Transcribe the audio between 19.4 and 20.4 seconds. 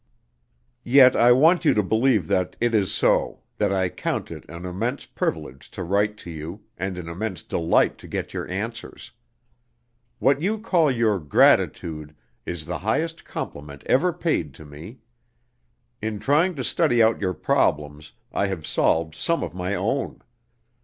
of my own.